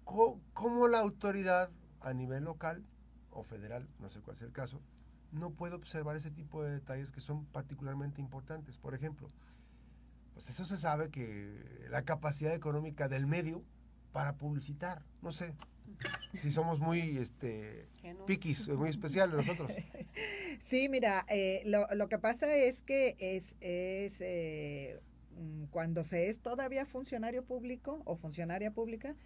¿cómo 0.04 0.88
la 0.88 1.00
autoridad 1.00 1.70
a 2.00 2.12
nivel 2.14 2.44
local 2.44 2.84
o 3.30 3.42
federal, 3.42 3.88
no 3.98 4.08
sé 4.08 4.20
cuál 4.20 4.36
es 4.36 4.42
el 4.42 4.52
caso, 4.52 4.80
no 5.32 5.50
puedo 5.50 5.76
observar 5.76 6.16
ese 6.16 6.30
tipo 6.30 6.62
de 6.62 6.72
detalles 6.72 7.10
que 7.10 7.20
son 7.20 7.44
particularmente 7.46 8.20
importantes. 8.20 8.78
Por 8.78 8.94
ejemplo, 8.94 9.30
pues 10.34 10.48
eso 10.48 10.64
se 10.64 10.76
sabe 10.76 11.10
que 11.10 11.86
la 11.90 12.02
capacidad 12.02 12.54
económica 12.54 13.08
del 13.08 13.26
medio 13.26 13.62
para 14.12 14.36
publicitar, 14.36 15.02
no 15.22 15.32
sé, 15.32 15.54
si 16.38 16.50
somos 16.50 16.80
muy 16.80 17.18
este 17.18 17.86
piquis, 18.26 18.68
muy 18.68 18.90
especiales 18.90 19.34
nosotros. 19.36 19.70
Sí, 20.60 20.90
mira, 20.90 21.24
eh, 21.28 21.62
lo, 21.64 21.86
lo, 21.94 22.08
que 22.08 22.18
pasa 22.18 22.54
es 22.54 22.82
que 22.82 23.16
es, 23.18 23.56
es 23.60 24.14
eh, 24.20 25.00
mm, 25.38 25.64
cuando 25.70 26.04
se 26.04 26.28
es 26.28 26.38
todavía 26.40 26.84
funcionario 26.84 27.42
público 27.44 28.02
o 28.04 28.16
funcionaria 28.16 28.70
pública, 28.70 29.16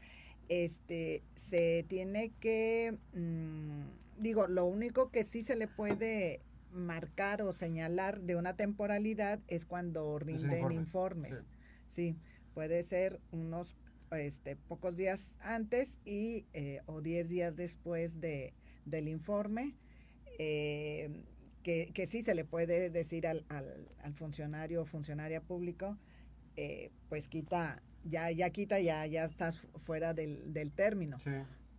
este 0.49 1.23
se 1.35 1.85
tiene 1.89 2.33
que 2.41 2.99
mm, 3.15 4.23
digo 4.23 4.47
lo 4.47 4.67
único 4.67 5.11
que 5.11 5.25
sí 5.25 5.43
se 5.43 5.57
le 5.57 5.69
puede 5.69 6.41
marcar 6.73 7.43
o 7.43 7.53
señalar 7.53 8.21
de 8.21 8.37
una 8.37 8.57
temporalidad 8.57 9.41
es 9.49 9.65
cuando 9.65 10.19
rinden 10.19 10.73
informes 10.73 11.43
sí. 11.91 12.17
puede 12.55 12.83
ser 12.83 13.21
unos 13.33 13.77
este 14.13 14.57
pocos 14.57 14.97
días 14.97 15.37
antes 15.41 15.99
y 16.05 16.47
eh, 16.53 16.81
o 16.87 17.01
diez 17.01 17.29
días 17.29 17.57
después 17.57 18.21
de 18.21 18.53
del 18.85 19.09
informe 19.09 19.75
eh, 20.39 21.25
que, 21.63 21.91
que, 21.93 22.07
sí 22.07 22.23
se 22.23 22.37
le 22.37 22.45
puede 22.45 22.91
decir 22.91 23.27
al, 23.27 23.45
al, 23.49 23.89
al 24.01 24.15
funcionario 24.15 24.83
o 24.83 24.85
funcionaria 24.85 25.41
público 25.41 25.99
eh, 26.57 26.91
pues 27.09 27.29
quita 27.29 27.83
ya, 28.09 28.31
ya 28.31 28.51
quita, 28.51 28.81
ya, 28.81 29.07
ya 29.07 29.25
estás 29.25 29.67
fuera 29.85 30.15
del, 30.15 30.53
del 30.53 30.73
término. 30.73 31.19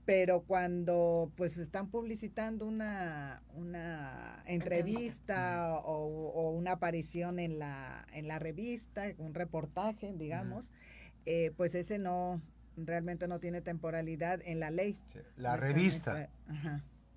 Pero 0.06 0.44
cuando 0.44 1.32
pues 1.36 1.58
están 1.58 1.90
publicitando 1.90 2.66
una, 2.66 3.42
una 3.54 4.42
entrevista 4.46 5.74
o, 5.84 6.52
una 6.52 6.74
aparición 6.74 7.40
en 7.40 7.60
la, 7.60 8.06
en 8.14 8.28
la 8.30 8.40
revista, 8.40 9.04
un 9.18 9.34
reportaje, 9.34 10.14
digamos, 10.14 10.72
eh, 11.26 11.52
pues 11.58 11.76
ese 11.76 12.00
no, 12.00 12.42
realmente 12.78 13.28
no 13.28 13.40
tiene 13.40 13.60
temporalidad 13.62 14.40
en 14.46 14.62
la 14.62 14.72
ley. 14.72 14.98
La 15.36 15.58
revista. 15.58 16.30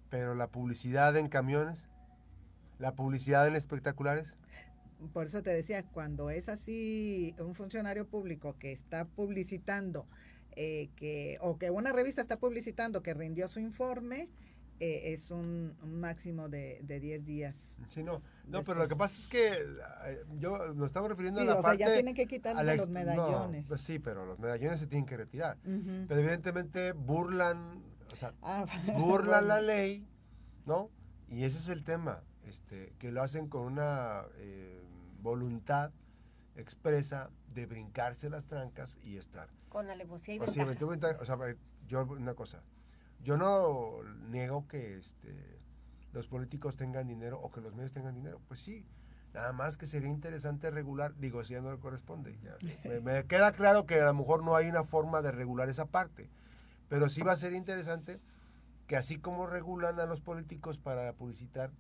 Pero 0.09 0.35
la 0.35 0.49
publicidad 0.49 1.17
en 1.17 1.29
camiones, 1.29 1.87
la 2.81 2.97
publicidad 2.97 3.47
en 3.47 3.55
espectaculares 3.55 4.37
por 5.13 5.27
eso 5.27 5.43
te 5.43 5.51
decía, 5.51 5.83
cuando 5.85 6.31
es 6.31 6.49
así 6.49 7.35
un 7.39 7.55
funcionario 7.55 8.07
público 8.07 8.57
que 8.59 8.73
está 8.73 9.05
publicitando 9.07 10.07
eh, 10.57 10.91
que 10.97 11.39
o 11.41 11.59
que 11.59 11.71
una 11.71 11.93
revista 11.93 12.21
está 12.21 12.39
publicitando 12.39 13.03
que 13.03 13.15
rindió 13.15 13.49
su 13.49 13.61
informe, 13.61 14.29
eh, 14.81 15.13
es 15.13 15.31
un, 15.31 15.77
máximo 15.85 16.49
de 16.49 16.81
10 16.83 17.25
días. 17.25 17.77
Sí, 17.91 18.03
no, 18.03 18.23
no 18.47 18.63
pero 18.65 18.81
lo 18.81 18.89
que 18.89 18.97
pasa 18.97 19.19
es 19.21 19.29
que 19.29 19.53
eh, 20.07 20.25
yo 20.39 20.75
me 20.75 20.87
estaba 20.87 21.07
refiriendo 21.09 21.41
a 21.41 21.45
la 21.45 21.55
o 21.59 21.63
parte... 21.63 21.79
Sea, 21.79 21.89
ya 21.89 21.95
tienen 21.95 22.15
que 22.15 22.27
quitarle 22.27 22.77
los 22.77 22.89
medallones. 22.89 23.67
pues 23.67 23.81
sí, 23.83 23.99
pero 23.99 24.25
los 24.25 24.39
medallones 24.39 24.81
se 24.81 24.87
tienen 24.87 25.07
que 25.07 25.17
retirar. 25.17 25.59
Pero 25.63 26.21
evidentemente 26.21 26.93
burlan, 26.93 27.83
o 28.13 28.17
sea, 28.17 28.35
ah, 28.43 28.65
burlan 28.99 29.49
la 29.49 29.61
ley, 29.61 30.09
¿no? 30.67 30.91
Y 31.29 31.45
ese 31.45 31.59
es 31.59 31.69
el 31.69 31.85
tema, 31.85 32.25
este, 32.45 32.95
que 32.99 33.13
lo 33.13 33.23
hacen 33.23 33.49
con 33.49 33.63
una 33.63 34.25
voluntad 35.21 35.93
expresa 36.57 37.31
de 37.55 37.67
brincarse 37.67 38.31
las 38.31 38.47
trancas 38.47 38.99
y 39.03 39.17
estar. 39.17 39.49
Con 39.69 39.91
alevosía 39.91 40.37
y 40.37 40.39
o 40.41 40.47
sea, 40.47 40.67
o 40.67 41.25
sea, 41.25 41.37
yo 41.87 42.05
una 42.05 42.35
cosa, 42.35 42.63
yo 43.23 43.37
no 43.37 44.03
niego 44.29 44.67
que 44.69 44.99
este, 44.99 45.61
los 46.13 46.29
políticos 46.29 46.77
tengan 46.77 47.07
dinero 47.07 47.41
o 47.41 47.51
que 47.51 47.61
los 47.61 47.75
medios 47.75 47.93
tengan 47.93 48.15
dinero, 48.15 48.41
pues 48.49 48.61
sí, 48.61 48.85
nada 49.33 49.53
más 49.53 49.77
que 49.77 49.87
sería 49.87 50.09
interesante 50.09 50.71
regular, 50.71 51.15
digo, 51.19 51.45
si 51.45 51.55
ya 51.55 51.61
no 51.61 51.73
le 51.73 51.79
corresponde, 51.79 52.37
me, 52.85 53.01
me, 53.01 53.25
queda 53.27 53.53
claro 53.53 53.87
que 53.87 54.01
a 54.01 54.07
lo 54.07 54.15
mejor 54.15 54.43
no 54.43 54.57
hay 54.57 54.69
una 54.69 54.85
forma 54.85 55.23
de 55.23 55.33
regular 55.33 55.69
esa 55.69 55.87
parte, 55.87 56.29
pero 56.89 57.09
sí 57.09 57.23
va 57.23 57.33
a 57.33 57.37
ser 57.37 57.53
interesante 57.53 58.21
que 58.87 58.97
así 58.97 59.19
como 59.19 59.47
regulan 59.47 60.01
a 60.01 60.07
los 60.07 60.21
políticos 60.21 60.79
para 60.79 61.13
publicitar, 61.13 61.71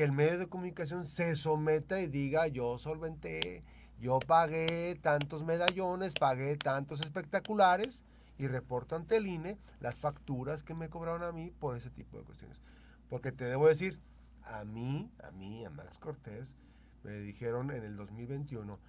que 0.00 0.04
el 0.04 0.12
medio 0.12 0.38
de 0.38 0.48
comunicación 0.48 1.04
se 1.04 1.36
someta 1.36 2.00
y 2.00 2.06
diga 2.06 2.46
yo 2.46 2.78
solventé, 2.78 3.62
yo 3.98 4.18
pagué 4.18 4.98
tantos 5.02 5.44
medallones, 5.44 6.14
pagué 6.14 6.56
tantos 6.56 7.02
espectaculares 7.02 8.02
y 8.38 8.46
reporto 8.46 8.96
ante 8.96 9.18
el 9.18 9.26
INE 9.26 9.58
las 9.78 10.00
facturas 10.00 10.62
que 10.62 10.72
me 10.72 10.88
cobraron 10.88 11.22
a 11.22 11.32
mí 11.32 11.50
por 11.50 11.76
ese 11.76 11.90
tipo 11.90 12.16
de 12.16 12.24
cuestiones. 12.24 12.62
Porque 13.10 13.30
te 13.30 13.44
debo 13.44 13.68
decir, 13.68 14.00
a 14.42 14.64
mí, 14.64 15.12
a 15.22 15.32
mí, 15.32 15.66
a 15.66 15.68
Max 15.68 15.98
Cortés, 15.98 16.56
me 17.02 17.20
dijeron 17.20 17.70
en 17.70 17.84
el 17.84 17.94
2021, 17.98 18.80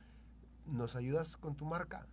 ¿nos 0.65 0.95
ayudas 0.95 1.35
con 1.35 1.57
tu 1.57 1.65
marca 1.65 2.07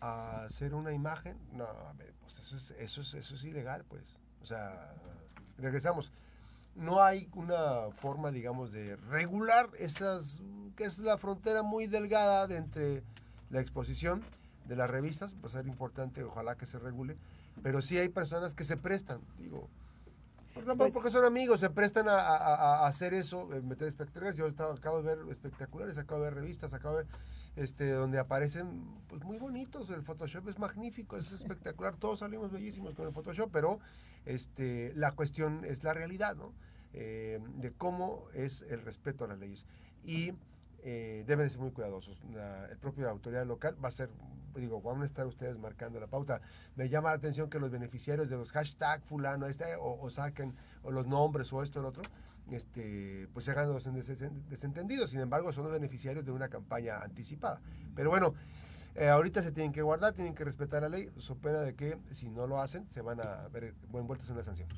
a 0.00 0.42
hacer 0.42 0.74
una 0.74 0.90
imagen? 0.90 1.38
No, 1.52 1.66
a 1.66 1.92
ver, 1.92 2.14
pues 2.18 2.40
eso 2.40 2.56
es, 2.56 2.72
eso 2.72 3.00
es, 3.00 3.14
eso 3.14 3.36
es 3.36 3.44
ilegal, 3.44 3.84
pues. 3.84 4.18
O 4.42 4.44
sea, 4.44 4.92
regresamos 5.56 6.10
no 6.74 7.02
hay 7.02 7.28
una 7.34 7.90
forma, 7.92 8.30
digamos, 8.30 8.72
de 8.72 8.96
regular 8.96 9.70
esas, 9.78 10.42
que 10.76 10.84
es 10.84 10.98
la 10.98 11.18
frontera 11.18 11.62
muy 11.62 11.86
delgada 11.86 12.46
de 12.46 12.56
entre 12.56 13.02
la 13.50 13.60
exposición 13.60 14.22
de 14.66 14.76
las 14.76 14.90
revistas, 14.90 15.34
va 15.34 15.46
a 15.46 15.48
ser 15.48 15.66
importante, 15.66 16.24
ojalá 16.24 16.56
que 16.56 16.66
se 16.66 16.78
regule, 16.78 17.16
pero 17.62 17.82
sí 17.82 17.98
hay 17.98 18.08
personas 18.08 18.54
que 18.54 18.64
se 18.64 18.76
prestan, 18.76 19.20
digo, 19.38 19.68
pues 20.54 20.92
porque 20.92 21.10
son 21.10 21.24
amigos, 21.24 21.60
se 21.60 21.70
prestan 21.70 22.06
a, 22.08 22.86
hacer 22.86 23.12
eso, 23.12 23.52
eh, 23.52 23.60
meter 23.60 23.88
espectaculares. 23.88 24.38
Yo 24.38 24.46
acabo 24.46 25.02
de 25.02 25.16
ver 25.16 25.18
espectaculares, 25.30 25.98
acabo 25.98 26.22
de 26.22 26.30
ver 26.30 26.34
revistas, 26.34 26.72
acabo 26.74 26.98
de 26.98 27.04
ver 27.04 27.12
este, 27.56 27.90
donde 27.90 28.18
aparecen 28.18 28.84
pues 29.08 29.24
muy 29.24 29.38
bonitos. 29.38 29.90
El 29.90 30.02
Photoshop 30.02 30.48
es 30.48 30.58
magnífico, 30.58 31.16
es 31.16 31.32
espectacular. 31.32 31.96
Todos 31.96 32.20
salimos 32.20 32.52
bellísimos 32.52 32.94
con 32.94 33.06
el 33.06 33.12
Photoshop, 33.12 33.50
pero 33.52 33.78
este, 34.24 34.92
la 34.94 35.12
cuestión 35.12 35.64
es 35.64 35.84
la 35.84 35.94
realidad, 35.94 36.36
¿no? 36.36 36.52
Eh, 36.92 37.40
de 37.56 37.72
cómo 37.72 38.26
es 38.34 38.62
el 38.62 38.82
respeto 38.82 39.24
a 39.24 39.28
las 39.28 39.38
leyes. 39.38 39.66
Y 40.04 40.32
eh, 40.86 41.24
deben 41.26 41.48
ser 41.48 41.60
muy 41.60 41.70
cuidadosos. 41.70 42.22
el 42.70 42.76
propio 42.76 43.08
autoridad 43.08 43.46
local 43.46 43.74
va 43.82 43.88
a 43.88 43.90
ser, 43.90 44.10
digo, 44.54 44.82
van 44.82 45.00
a 45.00 45.06
estar 45.06 45.26
ustedes 45.26 45.58
marcando 45.58 45.98
la 45.98 46.08
pauta. 46.08 46.40
Me 46.76 46.90
llama 46.90 47.08
la 47.08 47.16
atención 47.16 47.48
que 47.48 47.58
los 47.58 47.70
beneficiarios 47.70 48.28
de 48.28 48.36
los 48.36 48.52
hashtag 48.52 49.02
fulano, 49.04 49.46
este, 49.46 49.64
o, 49.80 50.10
saquen 50.10 50.54
o 50.82 50.90
los 50.90 51.06
nombres 51.06 51.50
o 51.54 51.62
esto 51.62 51.78
o 51.78 51.82
el 51.82 51.88
otro, 51.88 52.02
este, 52.50 53.28
pues 53.32 53.44
se 53.44 53.52
hagan 53.52 53.72
los 53.72 53.88
desentendidos. 54.48 55.10
Sin 55.10 55.20
embargo, 55.20 55.52
son 55.52 55.64
los 55.64 55.72
beneficiarios 55.72 56.24
de 56.24 56.32
una 56.32 56.48
campaña 56.48 56.98
anticipada. 56.98 57.60
Pero 57.94 58.10
bueno, 58.10 58.34
eh, 58.94 59.08
ahorita 59.08 59.42
se 59.42 59.52
tienen 59.52 59.72
que 59.72 59.82
guardar, 59.82 60.14
tienen 60.14 60.34
que 60.34 60.44
respetar 60.44 60.82
la 60.82 60.88
ley, 60.88 61.10
so 61.18 61.36
pena 61.36 61.60
de 61.62 61.74
que 61.74 61.98
si 62.12 62.28
no 62.30 62.46
lo 62.46 62.60
hacen, 62.60 62.88
se 62.90 63.00
van 63.00 63.20
a 63.20 63.48
ver 63.48 63.74
envueltos 63.92 64.28
en 64.28 64.34
una 64.34 64.44
sanción. 64.44 64.68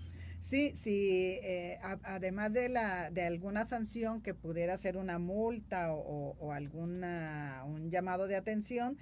Sí, 0.41 0.75
sí, 0.77 1.41
eh, 1.43 1.79
además 2.05 2.53
de 2.53 2.69
la 2.69 3.11
de 3.11 3.27
alguna 3.27 3.65
sanción 3.65 4.23
que 4.23 4.33
pudiera 4.33 4.77
ser 4.77 4.97
una 4.97 5.19
multa 5.19 5.93
o, 5.93 6.37
o 6.39 6.53
alguna 6.53 7.65
un 7.67 7.91
llamado 7.91 8.29
de 8.29 8.37
atención, 8.37 8.97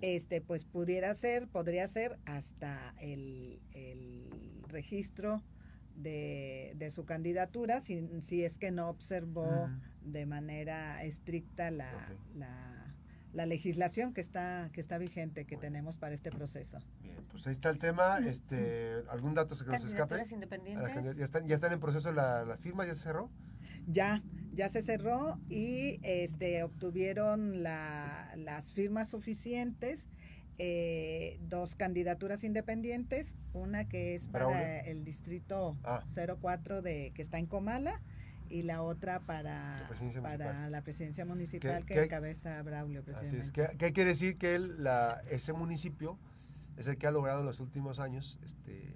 este 0.00 0.40
pues 0.40 0.64
pudiera 0.64 1.14
ser, 1.14 1.48
podría 1.48 1.86
ser 1.88 2.18
hasta 2.24 2.94
el, 3.00 3.60
registro 4.68 5.42
de, 5.98 6.74
de, 6.76 6.90
su 6.90 7.04
candidatura 7.04 7.80
si, 7.80 8.08
si 8.22 8.44
es 8.44 8.56
que 8.58 8.70
no 8.70 8.88
observó 8.88 9.68
de 10.02 10.26
manera 10.26 11.02
estricta 11.04 11.70
la, 11.70 11.90
la 12.34 12.78
la 13.32 13.46
legislación 13.46 14.14
que 14.14 14.20
está 14.20 14.70
que 14.72 14.80
está 14.80 14.98
vigente 14.98 15.44
que 15.44 15.56
tenemos 15.56 15.96
para 15.96 16.14
este 16.14 16.30
proceso. 16.30 16.78
Bien, 17.02 17.16
pues 17.30 17.46
ahí 17.46 17.52
está 17.52 17.70
el 17.70 17.78
tema. 17.78 18.18
Este, 18.18 18.94
¿Algún 19.10 19.34
dato 19.34 19.56
que 19.56 19.70
nos 19.70 19.84
escape? 19.84 20.24
independientes? 20.30 21.16
¿Ya 21.16 21.24
están, 21.24 21.46
ya 21.46 21.54
están 21.54 21.72
en 21.72 21.80
proceso 21.80 22.10
las 22.12 22.60
firmas? 22.60 22.86
¿Ya 22.86 22.94
se 22.94 23.02
cerró? 23.02 23.30
Ya, 23.86 24.22
ya 24.52 24.68
se 24.68 24.82
cerró 24.82 25.38
y 25.48 25.98
este 26.02 26.62
obtuvieron 26.62 27.62
la, 27.62 28.34
las 28.36 28.66
firmas 28.72 29.08
suficientes. 29.08 30.08
Eh, 30.60 31.38
dos 31.42 31.76
candidaturas 31.76 32.42
independientes, 32.42 33.36
una 33.52 33.88
que 33.88 34.16
es 34.16 34.26
para 34.26 34.80
el 34.80 35.04
distrito 35.04 35.76
04 36.14 36.76
ah. 36.76 36.80
de 36.80 37.12
que 37.14 37.22
está 37.22 37.38
en 37.38 37.46
Comala 37.46 38.00
y 38.50 38.62
la 38.62 38.82
otra 38.82 39.20
para, 39.20 39.76
la 39.76 40.22
para 40.22 40.70
la 40.70 40.82
presidencia 40.82 41.24
municipal 41.24 41.84
que 41.84 42.02
encabeza 42.02 42.60
Braulio. 42.62 43.04
Así 43.14 43.36
es. 43.36 43.52
¿Qué, 43.52 43.92
quiere 43.92 44.10
decir? 44.10 44.36
Que 44.36 44.56
él, 44.56 44.82
la, 44.82 45.22
ese 45.30 45.52
municipio 45.52 46.18
es 46.76 46.88
el 46.88 46.96
que 46.96 47.06
ha 47.06 47.10
logrado 47.10 47.40
en 47.40 47.46
los 47.46 47.60
últimos 47.60 48.00
años 48.00 48.40
este, 48.42 48.94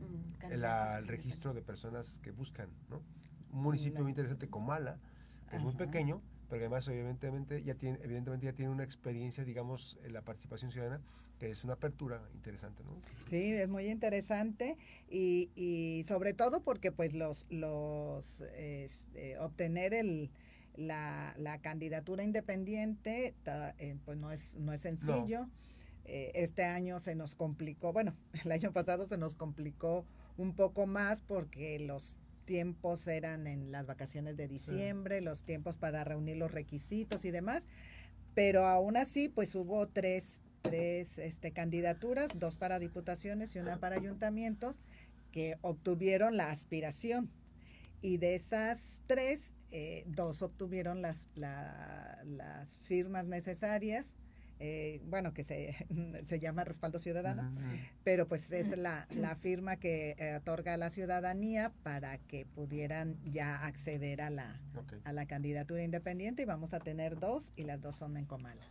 mm, 0.00 0.52
el, 0.52 1.06
registro 1.06 1.54
de 1.54 1.62
personas 1.62 2.18
que 2.22 2.30
buscan, 2.30 2.70
¿no? 2.88 3.02
Un 3.52 3.62
municipio 3.62 4.02
muy 4.02 4.10
interesante, 4.10 4.48
Comala, 4.48 4.98
que 5.50 5.56
es 5.56 5.62
muy 5.62 5.74
pequeño, 5.74 6.22
pero 6.52 6.64
además 6.64 6.86
evidentemente 6.86 7.62
ya 7.62 7.76
tiene, 7.76 7.98
evidentemente 8.02 8.44
ya 8.44 8.52
tiene 8.52 8.70
una 8.70 8.84
experiencia, 8.84 9.42
digamos, 9.42 9.98
en 10.04 10.12
la 10.12 10.20
participación 10.20 10.70
ciudadana 10.70 11.00
es 11.48 11.64
una 11.64 11.72
apertura 11.72 12.22
interesante, 12.34 12.82
¿no? 12.84 12.90
Sí, 13.28 13.52
es 13.52 13.68
muy 13.68 13.86
interesante 13.86 14.76
y, 15.08 15.50
y 15.54 16.04
sobre 16.06 16.34
todo 16.34 16.62
porque 16.62 16.92
pues 16.92 17.14
los, 17.14 17.46
los 17.50 18.42
este, 18.54 19.38
obtener 19.38 19.94
el, 19.94 20.30
la, 20.76 21.34
la, 21.38 21.60
candidatura 21.60 22.22
independiente 22.22 23.34
eh, 23.78 23.96
pues 24.04 24.18
no 24.18 24.30
es, 24.30 24.56
no 24.56 24.72
es 24.72 24.82
sencillo. 24.82 25.48
Eh, 26.04 26.32
este 26.34 26.64
año 26.64 27.00
se 27.00 27.14
nos 27.14 27.34
complicó, 27.34 27.94
bueno, 27.94 28.14
el 28.44 28.52
año 28.52 28.72
pasado 28.72 29.06
se 29.06 29.16
nos 29.16 29.34
complicó 29.34 30.04
un 30.36 30.54
poco 30.54 30.86
más 30.86 31.22
porque 31.22 31.78
los 31.78 32.16
tiempos 32.44 33.06
eran 33.06 33.46
en 33.46 33.72
las 33.72 33.86
vacaciones 33.86 34.36
de 34.36 34.48
diciembre, 34.48 35.20
los 35.20 35.44
tiempos 35.44 35.76
para 35.76 36.04
reunir 36.04 36.36
los 36.36 36.52
requisitos 36.52 37.24
y 37.24 37.30
demás, 37.30 37.68
pero 38.34 38.66
aún 38.66 38.96
así 38.96 39.28
pues 39.28 39.54
hubo 39.54 39.88
tres 39.88 40.42
tres 40.62 41.18
este, 41.18 41.52
candidaturas, 41.52 42.30
dos 42.38 42.56
para 42.56 42.78
diputaciones 42.78 43.54
y 43.54 43.58
una 43.58 43.78
para 43.78 43.96
ayuntamientos, 43.96 44.76
que 45.32 45.56
obtuvieron 45.60 46.36
la 46.36 46.50
aspiración. 46.50 47.30
Y 48.00 48.16
de 48.18 48.34
esas 48.34 49.02
tres, 49.06 49.54
eh, 49.70 50.04
dos 50.06 50.42
obtuvieron 50.42 51.02
las, 51.02 51.28
las 51.34 52.78
firmas 52.84 53.26
necesarias. 53.26 54.14
Eh, 54.64 55.00
bueno, 55.06 55.34
que 55.34 55.42
se, 55.42 55.74
se, 56.24 56.38
llama 56.38 56.62
respaldo 56.62 57.00
ciudadano, 57.00 57.52
pero 58.04 58.28
pues 58.28 58.52
es 58.52 58.68
la, 58.78 59.08
la 59.10 59.34
firma 59.34 59.74
que 59.74 60.14
eh, 60.16 60.36
otorga 60.36 60.76
la 60.76 60.88
ciudadanía 60.88 61.72
para 61.82 62.18
que 62.18 62.46
pudieran 62.46 63.18
ya 63.24 63.66
acceder 63.66 64.22
a 64.22 64.30
la, 64.30 64.60
a 65.02 65.12
la 65.12 65.26
candidatura 65.26 65.82
independiente 65.82 66.42
y 66.42 66.44
vamos 66.44 66.74
a 66.74 66.78
tener 66.78 67.18
dos 67.18 67.50
y 67.56 67.64
las 67.64 67.82
dos 67.82 67.96
son 67.96 68.16
en 68.16 68.24
Comala. 68.24 68.62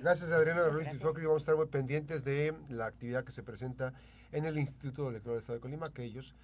Gracias, 0.00 0.30
Adriana 0.30 0.62
Ruiz 0.68 0.88
Vamos 1.02 1.20
a 1.20 1.36
estar 1.36 1.56
muy 1.56 1.66
pendientes 1.66 2.24
de 2.24 2.54
la 2.70 2.86
actividad 2.86 3.22
que 3.22 3.32
se 3.32 3.42
presenta 3.42 3.92
en 4.32 4.46
el 4.46 4.56
Instituto 4.56 5.10
Electoral 5.10 5.34
del 5.34 5.40
Estado 5.40 5.58
de 5.58 5.60
Colima, 5.60 5.92
que 5.92 6.02
ellos, 6.02 6.34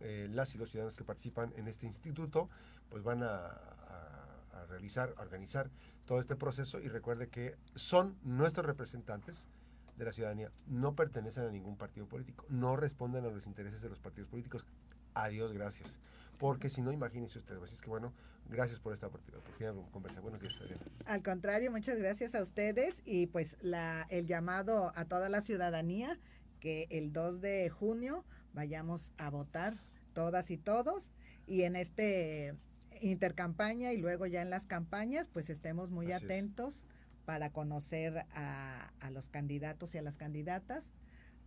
eh, 0.00 0.28
las 0.30 0.54
y 0.54 0.58
los 0.58 0.70
ciudadanos 0.70 0.96
que 0.96 1.04
participan 1.04 1.52
en 1.58 1.68
este 1.68 1.84
instituto, 1.84 2.48
pues 2.88 3.02
van 3.02 3.22
a, 3.22 3.60
realizar, 4.66 5.14
organizar 5.18 5.70
todo 6.04 6.20
este 6.20 6.36
proceso 6.36 6.80
y 6.80 6.88
recuerde 6.88 7.28
que 7.28 7.56
son 7.74 8.18
nuestros 8.22 8.66
representantes 8.66 9.48
de 9.96 10.04
la 10.04 10.12
ciudadanía, 10.12 10.50
no 10.66 10.94
pertenecen 10.94 11.44
a 11.44 11.50
ningún 11.50 11.76
partido 11.76 12.06
político, 12.06 12.46
no 12.48 12.76
responden 12.76 13.24
a 13.24 13.28
los 13.28 13.46
intereses 13.46 13.82
de 13.82 13.90
los 13.90 13.98
partidos 13.98 14.28
políticos. 14.28 14.64
Adiós, 15.14 15.52
gracias 15.52 16.00
porque 16.40 16.70
si 16.70 16.80
no, 16.80 16.90
imagínense 16.90 17.38
ustedes. 17.38 17.62
Así 17.62 17.74
es 17.74 17.82
que 17.82 17.90
bueno, 17.90 18.14
gracias 18.48 18.80
por 18.80 18.94
esta 18.94 19.08
oportunidad, 19.08 19.74
de 19.74 19.90
conversar. 19.92 20.22
Buenos 20.22 20.40
días, 20.40 20.58
Adriana. 20.58 20.80
Al 21.04 21.22
contrario, 21.22 21.70
muchas 21.70 21.98
gracias 21.98 22.34
a 22.34 22.42
ustedes 22.42 23.02
y 23.04 23.26
pues 23.26 23.58
la, 23.60 24.06
el 24.08 24.26
llamado 24.26 24.90
a 24.96 25.04
toda 25.04 25.28
la 25.28 25.42
ciudadanía 25.42 26.18
que 26.58 26.86
el 26.90 27.12
2 27.12 27.42
de 27.42 27.68
junio 27.68 28.24
vayamos 28.54 29.12
a 29.18 29.28
votar 29.28 29.74
todas 30.14 30.50
y 30.50 30.56
todos 30.56 31.10
y 31.46 31.64
en 31.64 31.76
este 31.76 32.54
intercampaña 33.00 33.92
y 33.92 33.98
luego 33.98 34.26
ya 34.26 34.42
en 34.42 34.50
las 34.50 34.66
campañas 34.66 35.28
pues 35.32 35.50
estemos 35.50 35.90
muy 35.90 36.12
atentos 36.12 36.82
para 37.24 37.50
conocer 37.50 38.26
a, 38.34 38.92
a 39.00 39.10
los 39.10 39.28
candidatos 39.28 39.94
y 39.94 39.98
a 39.98 40.02
las 40.02 40.16
candidatas 40.16 40.92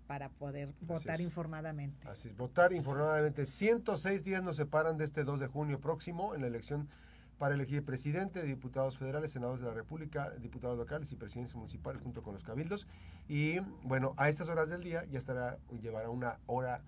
para 0.07 0.29
poder 0.29 0.73
votar 0.81 1.21
informadamente. 1.21 2.07
Así 2.07 2.29
es, 2.29 2.37
votar 2.37 2.73
informadamente. 2.73 3.45
106 3.45 4.23
días 4.23 4.43
nos 4.43 4.57
separan 4.57 4.97
de 4.97 5.05
este 5.05 5.23
2 5.23 5.39
de 5.39 5.47
junio 5.47 5.79
próximo 5.79 6.35
en 6.35 6.41
la 6.41 6.47
elección 6.47 6.89
para 7.37 7.55
elegir 7.55 7.83
presidente, 7.83 8.43
diputados 8.43 8.97
federales, 8.97 9.31
senadores 9.31 9.61
de 9.61 9.67
la 9.67 9.73
República, 9.73 10.31
diputados 10.39 10.77
locales 10.77 11.11
y 11.11 11.15
presidentes 11.15 11.55
municipales 11.55 12.01
junto 12.01 12.21
con 12.21 12.33
los 12.33 12.43
cabildos. 12.43 12.87
Y 13.27 13.59
bueno, 13.83 14.13
a 14.17 14.29
estas 14.29 14.49
horas 14.49 14.69
del 14.69 14.83
día 14.83 15.03
ya 15.05 15.17
estará, 15.17 15.57
llevará 15.81 16.09
una 16.09 16.39
hora 16.45 16.81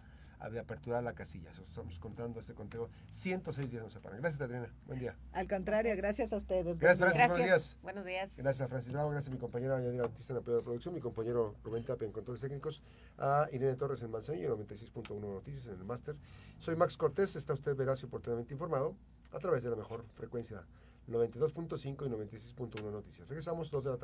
de 0.49 0.60
apertura 0.60 0.97
de 0.97 1.03
la 1.03 1.13
casilla. 1.13 1.49
Estamos 1.51 1.99
contando 1.99 2.39
este 2.39 2.53
conteo. 2.53 2.89
106 3.10 3.71
días 3.71 3.84
nos 3.84 3.93
separan. 3.93 4.21
Gracias, 4.21 4.41
Adriana. 4.41 4.73
Buen 4.86 4.99
día. 4.99 5.15
Al 5.34 5.47
contrario, 5.47 5.93
gracias, 5.97 6.31
a 6.34 6.38
ustedes. 6.38 6.77
Gracias, 6.77 6.99
Francis. 6.99 7.27
Buenos 7.27 7.45
días. 7.45 7.77
Buenos 7.81 8.05
días. 8.05 8.29
Gracias 8.38 8.65
a 8.65 8.67
Francis 8.67 8.91
Bravo, 8.91 9.10
gracias 9.10 9.31
a 9.31 9.36
mi 9.36 9.39
compañera 9.39 9.81
Yanira 9.81 10.03
Bautista 10.03 10.34
en 10.34 10.39
apoyo 10.39 10.58
de 10.58 10.63
producción, 10.63 10.93
mi 10.93 11.01
compañero 11.01 11.55
Rubén 11.63 11.84
Tapia 11.84 12.05
en 12.05 12.12
controles 12.12 12.41
técnicos, 12.41 12.81
a 13.17 13.47
Irene 13.51 13.75
Torres 13.75 14.01
en 14.01 14.12
Manzanillo, 14.12 14.58
96.1 14.58 15.19
Noticias 15.19 15.67
en 15.67 15.73
el 15.73 15.84
máster. 15.84 16.15
Soy 16.60 16.75
Max 16.75 16.97
Cortés, 16.97 17.36
está 17.36 17.53
usted 17.53 17.75
veraz 17.75 18.01
y 18.03 18.05
oportunamente 18.05 18.53
informado 18.53 18.95
a 19.31 19.39
través 19.39 19.63
de 19.63 19.69
la 19.69 19.75
mejor 19.75 20.05
frecuencia 20.15 20.63
92.5 21.08 22.05
y 22.05 22.10
96.1 22.10 22.91
Noticias. 22.91 23.27
Regresamos 23.27 23.69
dos 23.69 23.84
de 23.84 23.91
la 23.91 23.91
tarde. 23.91 23.93